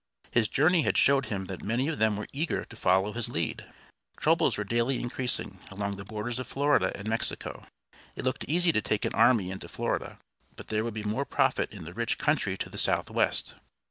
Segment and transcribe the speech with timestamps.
[0.31, 3.71] His journey had showed him that many of them were eager to follow his lead.
[4.19, 7.67] Troubles were daily increasing along the borders of Florida and Mexico.
[8.15, 10.17] It looked easy to take an army into Florida,
[10.55, 13.53] but there would be more profit in the rich country to the southwest.